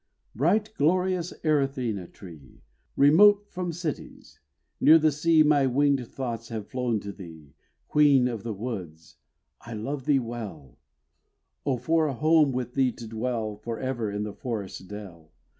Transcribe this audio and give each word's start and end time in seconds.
Bright, 0.33 0.73
glorious 0.79 1.31
Erythrina 1.43 2.11
tree! 2.11 2.63
Remote 2.95 3.45
from 3.51 3.71
cities 3.71 4.39
near 4.79 4.97
the 4.97 5.11
sea 5.11 5.43
My 5.43 5.67
winged 5.67 6.07
thoughts 6.07 6.49
have 6.49 6.65
flown 6.65 6.99
to 7.01 7.11
thee. 7.11 7.53
Queen 7.87 8.27
of 8.27 8.41
the 8.41 8.51
woods! 8.51 9.17
I 9.63 9.73
love 9.73 10.05
thee 10.07 10.17
well, 10.17 10.79
Oh! 11.67 11.77
for 11.77 12.07
a 12.07 12.15
home 12.15 12.51
with 12.51 12.73
thee 12.73 12.91
to 12.93 13.05
dwell 13.07 13.57
For 13.57 13.77
ever 13.79 14.09
in 14.09 14.23
the 14.23 14.33
forest 14.33 14.87
dell. 14.87 15.33